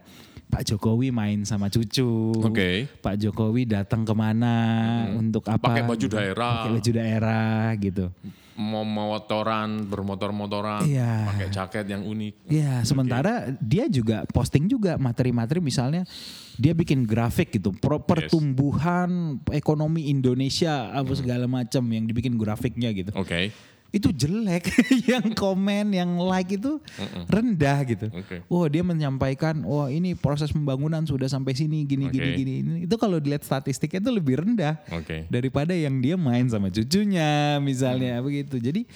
[0.52, 2.92] Pak Jokowi main sama cucu, Oke.
[3.00, 4.54] Pak Jokowi datang ke mana
[5.16, 5.72] untuk apa?
[5.72, 6.52] Pakai baju daerah.
[6.60, 8.06] Pakai baju daerah gitu.
[8.52, 11.34] Mau motoran, bermotor-motoran, Iya.
[11.34, 12.52] pakai jaket yang unik.
[12.52, 16.04] Ya, sementara dia juga posting juga materi-materi misalnya
[16.60, 23.10] dia bikin grafik gitu, pro- pertumbuhan ekonomi Indonesia apa segala macam yang dibikin grafiknya gitu.
[23.16, 23.50] Oke.
[23.92, 24.72] Itu jelek,
[25.12, 26.80] yang komen, yang like itu
[27.28, 28.08] rendah gitu.
[28.08, 28.40] Oke.
[28.48, 32.40] Wah, dia menyampaikan, wah ini proses pembangunan sudah sampai sini gini gini Oke.
[32.40, 32.54] gini.
[32.64, 35.28] Ini- Itu kalau dilihat statistiknya itu lebih rendah Oke.
[35.28, 38.58] daripada yang dia main sama cucunya misalnya begitu.
[38.58, 38.88] Jadi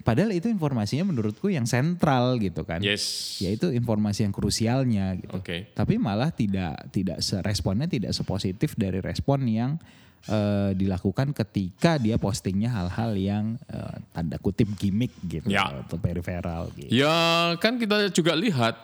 [0.00, 2.78] padahal itu informasinya menurutku yang sentral gitu kan.
[2.78, 3.36] Yes.
[3.42, 5.42] Yaitu informasi yang krusialnya gitu.
[5.42, 5.74] Oke.
[5.74, 9.82] Tapi malah tidak tidak responnya tidak sepositif dari respon yang
[10.26, 15.82] eh, dilakukan ketika dia postingnya hal-hal yang eh, tanda kutip gimmick gitu Ya.
[15.86, 16.90] atau periferal gitu.
[16.90, 17.16] Ya
[17.58, 18.76] kan kita juga lihat.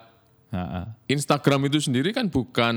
[1.08, 2.76] Instagram itu sendiri kan bukan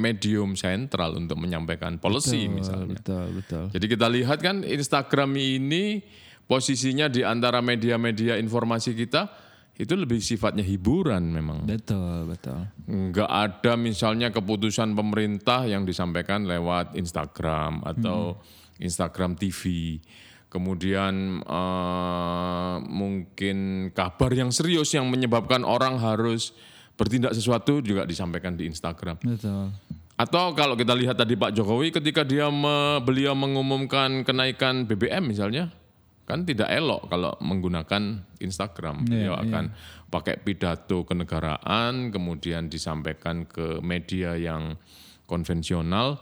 [0.00, 2.96] medium sentral untuk menyampaikan policy misalnya.
[2.96, 3.64] Betul, betul.
[3.76, 6.00] Jadi kita lihat kan Instagram ini
[6.48, 9.28] posisinya di antara media-media informasi kita
[9.74, 11.66] itu lebih sifatnya hiburan memang.
[11.66, 12.62] Betul, betul.
[12.86, 18.38] Enggak ada misalnya keputusan pemerintah yang disampaikan lewat Instagram atau
[18.78, 19.98] Instagram TV.
[20.46, 26.54] Kemudian eh, mungkin kabar yang serius yang menyebabkan orang harus
[26.94, 29.18] bertindak sesuatu juga disampaikan di Instagram.
[29.18, 29.74] Betul.
[30.14, 35.74] Atau kalau kita lihat tadi Pak Jokowi ketika dia me- beliau mengumumkan kenaikan BBM misalnya,
[36.24, 39.04] kan tidak elok kalau menggunakan Instagram.
[39.04, 39.72] Beliau akan
[40.08, 44.76] pakai pidato kenegaraan, kemudian disampaikan ke media yang
[45.28, 46.16] konvensional,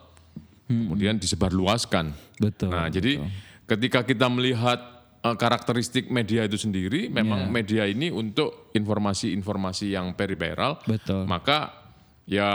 [0.67, 2.11] kemudian disebarluaskan.
[2.43, 2.75] Betul.
[2.75, 3.23] Nah, jadi
[3.71, 4.83] ketika kita melihat
[5.23, 11.31] eh, karakteristik media itu sendiri, memang media ini untuk informasi-informasi yang periferal, Betul.
[11.31, 11.83] maka
[12.27, 12.51] ya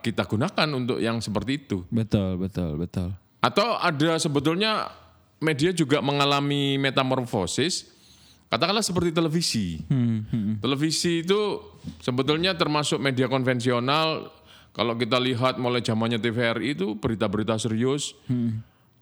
[0.00, 1.88] kita gunakan untuk yang seperti itu.
[1.88, 3.16] Betul, betul, betul.
[3.42, 5.01] Atau ada sebetulnya
[5.42, 7.90] media juga mengalami metamorfosis,
[8.46, 9.82] katakanlah seperti televisi.
[10.62, 11.58] Televisi itu
[11.98, 14.30] sebetulnya termasuk media konvensional.
[14.72, 18.16] Kalau kita lihat mulai zamannya TVRI itu berita-berita serius.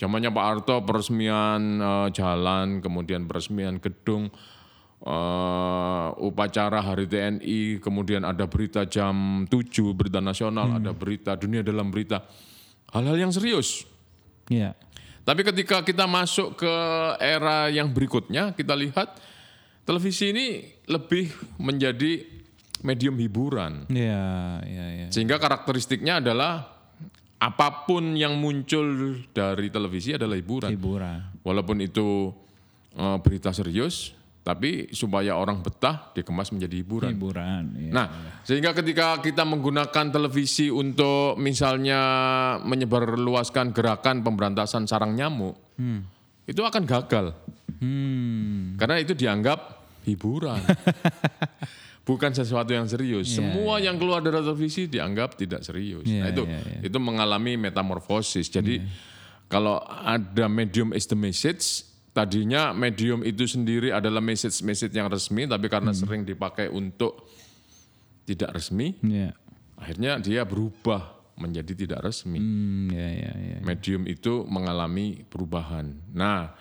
[0.01, 4.33] Zamannya Pak Harto peresmian eh, jalan, kemudian peresmian gedung,
[5.05, 11.93] eh, upacara Hari TNI, kemudian ada berita jam 7 berita nasional, ada berita dunia dalam
[11.93, 12.25] berita.
[12.97, 13.85] Hal-hal yang serius.
[14.49, 14.75] Iya.
[15.31, 16.75] Tapi ketika kita masuk ke
[17.23, 19.15] era yang berikutnya, kita lihat
[19.87, 22.27] televisi ini lebih menjadi
[22.83, 23.87] medium hiburan.
[23.87, 25.07] Iya, iya, iya.
[25.15, 26.75] Sehingga karakteristiknya adalah
[27.39, 30.75] apa pun yang muncul dari televisi adalah hiburan.
[30.75, 31.47] Hiburan.
[31.47, 32.35] Walaupun itu
[32.99, 34.11] eh, berita serius,
[34.51, 37.15] tapi supaya orang betah dikemas menjadi hiburan.
[37.15, 37.65] Hiburan.
[37.79, 37.93] Iya.
[37.95, 38.07] Nah,
[38.43, 42.03] sehingga ketika kita menggunakan televisi untuk misalnya
[42.67, 45.55] menyebarluaskan gerakan pemberantasan sarang nyamuk,
[46.51, 47.31] itu akan gagal.
[47.79, 48.75] Hmm.
[48.75, 50.59] Karena itu dianggap hiburan.
[52.11, 53.31] Bukan sesuatu yang serius.
[53.31, 56.03] Semua yang keluar dari televisi dianggap tidak serius.
[56.03, 56.79] Iya, nah, itu iya, iya.
[56.91, 58.51] itu mengalami metamorfosis.
[58.51, 58.83] Jadi
[59.47, 65.71] kalau ada medium is the message, tadinya medium itu sendiri adalah message-message yang resmi, tapi
[65.71, 67.27] karena sering dipakai untuk
[68.27, 69.35] tidak resmi, Iya.
[69.79, 72.37] akhirnya dia berubah menjadi tidak resmi.
[72.37, 73.57] Hmm, iya, iya, iya.
[73.65, 75.89] Medium itu mengalami perubahan.
[76.13, 76.53] Nah,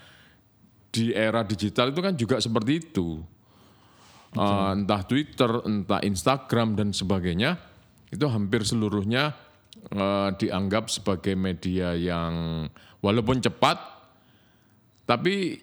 [0.90, 3.20] di era digital itu kan juga seperti itu.
[4.30, 7.58] Eh, entah Twitter, entah Instagram dan sebagainya,
[8.14, 9.34] itu hampir seluruhnya
[9.90, 12.66] eh, dianggap sebagai media yang
[13.02, 13.99] walaupun cepat,
[15.10, 15.58] tapi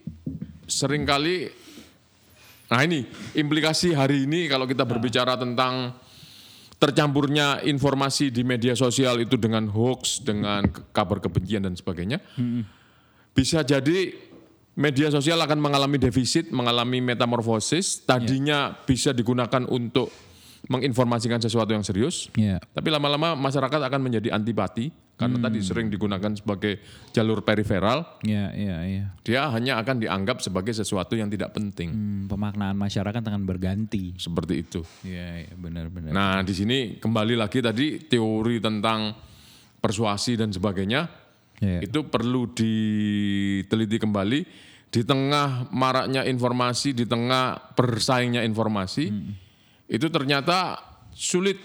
[0.67, 1.47] sering kali,
[2.67, 3.07] nah ini
[3.39, 5.95] implikasi hari ini kalau kita berbicara tentang
[6.83, 12.19] tercampurnya informasi di media sosial itu dengan hoax, dengan kabar kebencian dan sebagainya,
[13.31, 14.11] bisa jadi
[14.75, 18.03] media sosial akan mengalami defisit, mengalami metamorfosis.
[18.03, 20.11] Tadinya bisa digunakan untuk
[20.67, 22.59] menginformasikan sesuatu yang serius, Iya.
[22.75, 26.77] tapi lama-lama masyarakat akan menjadi antipati karena tadi sering digunakan sebagai
[27.11, 28.21] jalur periferal.
[28.21, 29.05] Iya, iya, iya.
[29.25, 34.13] Dia hanya akan dianggap sebagai sesuatu yang tidak penting, Hmm, pemaknaan masyarakat akan berganti.
[34.21, 34.85] seperti itu.
[35.03, 36.13] Iya, iya, benar-benar.
[36.13, 39.17] Nah, di sini kembali lagi tadi teori tentang
[39.81, 41.09] persuasi dan sebagainya
[41.65, 41.89] Iya.
[41.89, 44.41] itu perlu diteliti kembali
[44.93, 49.09] di tengah maraknya informasi, di tengah bersaingnya informasi.
[49.89, 50.77] Itu ternyata
[51.17, 51.57] sulit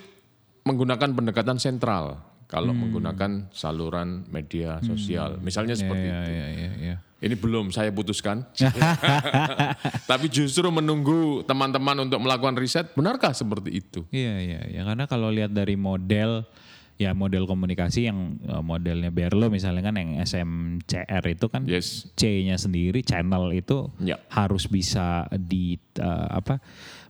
[0.64, 5.40] menggunakan pendekatan sentral kalau menggunakan saluran media sosial.
[5.40, 6.30] Misalnya seperti Iya, itu.
[6.30, 6.96] iya, iya, iya.
[7.22, 8.44] Ini belum saya putuskan.
[10.12, 14.04] Tapi justru menunggu teman-teman untuk melakukan riset, benarkah seperti itu?
[14.12, 16.44] Iya iya ya karena kalau lihat dari model
[16.98, 22.10] ya model komunikasi yang eh, modelnya Berlo misalnya kan yang SMCR itu kan Yes.
[22.14, 24.22] C-nya sendiri channel itu Ya.
[24.30, 26.62] harus bisa di eh, apa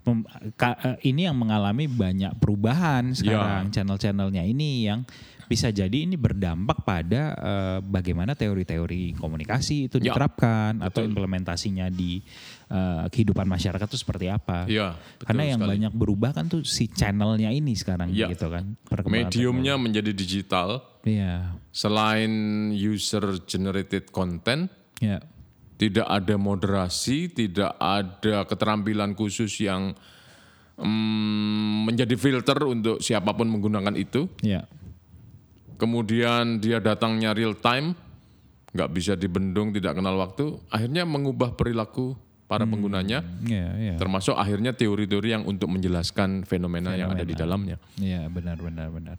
[0.02, 5.04] mem- ka- eh, ini yang mengalami banyak perubahan sekarang channel-channelnya ini yang
[5.46, 10.10] bisa jadi ini berdampak pada eh, bagaimana teori-teori komunikasi itu Ya.
[10.10, 12.24] diterapkan atau implementasinya di
[12.68, 14.64] eh, kehidupan masyarakat itu seperti apa.
[14.64, 15.72] Iya, betul Karena yang sekali.
[15.76, 18.32] banyak berubah kan tuh si channelnya ini sekarang Iya.
[18.32, 18.80] gitu kan.
[19.04, 20.88] Mediumnya menjadi digital.
[21.02, 21.58] Iya.
[21.72, 22.32] selain
[22.70, 24.70] user generated content,
[25.00, 25.20] Iya.
[25.82, 29.98] Tidak ada moderasi, tidak ada keterampilan khusus yang
[30.78, 34.30] mm, menjadi filter untuk siapa pun menggunakan itu.
[34.46, 34.70] Iya.
[35.82, 37.98] Kemudian dia datangnya real time,
[38.78, 42.14] nggak bisa dibendung, tidak kenal waktu, akhirnya mengubah perilaku
[42.52, 43.95] para penggunanya, Iya, iya.
[43.95, 47.80] termasuk akhirnya teori-teori yang untuk menjelaskan fenomena, yang ada di dalamnya.
[47.95, 49.16] Iya, benar benar benar.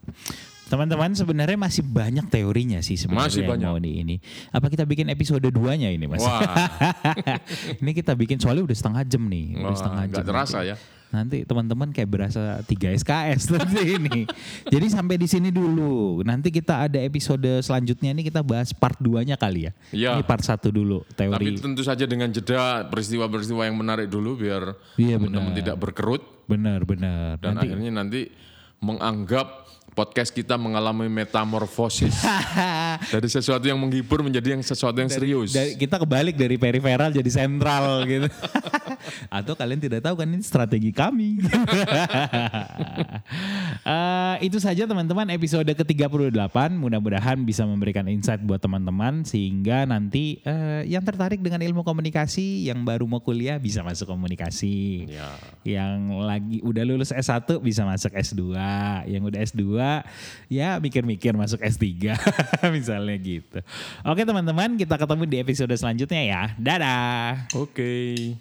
[0.69, 3.65] Teman-teman sebenarnya masih banyak teorinya sih sebenarnya Masih banyak.
[3.67, 4.17] mau di ini.
[4.49, 6.21] Apa kita bikin episode 2-nya ini, Mas?
[6.21, 6.41] Wah,
[7.81, 10.29] ini kita bikin soalnya udah setengah jam nih, udah Wah, setengah nggak jam.
[10.29, 10.69] terasa nanti.
[10.69, 10.77] ya.
[11.13, 14.25] Nanti teman-teman kayak berasa 3 SKS nanti ini.
[14.65, 16.25] Jadi sampai di sini dulu.
[16.25, 19.73] Nanti kita ada episode selanjutnya ini kita bahas part 2-nya kali ya.
[19.93, 20.11] Iya.
[20.17, 21.61] Ini part 1 dulu Tapi teori.
[21.61, 27.37] tentu saja dengan jeda peristiwa-peristiwa yang menarik dulu biar Iya, teman-teman tidak berkerut Benar benar.
[27.39, 28.21] dan Nanti akhirnya nanti
[28.83, 29.62] menganggap
[29.93, 32.17] podcast kita mengalami metamorfosis
[33.15, 35.53] dari sesuatu yang menghibur menjadi yang sesuatu yang serius.
[35.53, 38.29] dari, kita kebalik dari periferal jadi sentral gitu.
[39.37, 41.45] Atau kalian tidak tahu kan ini strategi kami.
[43.83, 46.57] Eh, itu saja teman-teman episode ke-38.
[46.79, 52.87] Mudah-mudahan bisa memberikan insight buat teman-teman sehingga nanti eh, yang tertarik dengan ilmu komunikasi yang
[52.87, 55.11] baru mau kuliah bisa masuk komunikasi.
[55.11, 55.35] Ya.
[55.67, 58.43] Yang lagi udah lulus S1 bisa masuk S2.
[59.11, 59.82] Yang udah S2
[60.51, 62.17] ya mikir-mikir masuk S3
[62.77, 63.59] misalnya gitu.
[64.05, 66.43] Oke teman-teman kita ketemu di episode selanjutnya ya.
[66.59, 67.51] Dadah.
[67.57, 68.35] Oke.